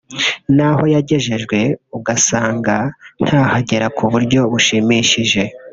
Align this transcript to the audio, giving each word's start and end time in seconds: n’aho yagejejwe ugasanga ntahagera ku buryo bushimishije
n’aho 0.55 0.83
yagejejwe 0.93 1.59
ugasanga 1.97 2.75
ntahagera 3.25 3.87
ku 3.97 4.03
buryo 4.11 4.39
bushimishije 4.51 5.43